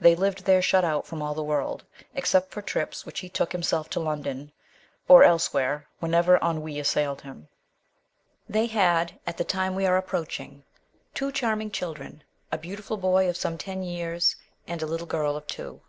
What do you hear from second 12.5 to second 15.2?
a beautiful boy of some ten years and a little